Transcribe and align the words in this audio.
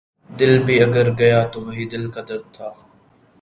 دل 0.29 0.53
بھی 0.65 0.75
اگر 0.83 1.07
گیا 1.19 1.39
تو 1.51 1.57
وہی 1.65 1.85
دل 1.91 2.03
کا 2.13 2.21
درد 2.29 2.45
تھا 2.55 2.67